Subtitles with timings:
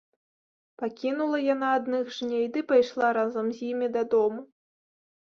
[0.81, 4.41] Пакінула яна адных жней ды пайшла разам з імі дадому.